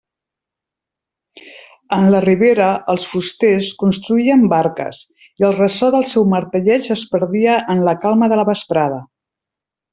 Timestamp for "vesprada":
8.53-9.03